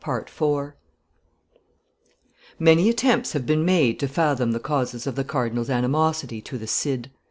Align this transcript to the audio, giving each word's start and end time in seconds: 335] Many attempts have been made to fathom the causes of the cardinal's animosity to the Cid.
335] 0.03 0.73
Many 2.57 2.89
attempts 2.89 3.33
have 3.33 3.45
been 3.45 3.63
made 3.63 3.99
to 3.99 4.07
fathom 4.07 4.51
the 4.51 4.59
causes 4.59 5.05
of 5.05 5.13
the 5.13 5.23
cardinal's 5.23 5.69
animosity 5.69 6.41
to 6.41 6.57
the 6.57 6.65
Cid. 6.65 7.11